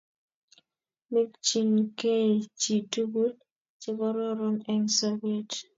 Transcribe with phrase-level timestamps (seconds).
[1.11, 3.31] Mikchinkeiy chi tugul
[3.81, 5.49] chekororon eng' sobet.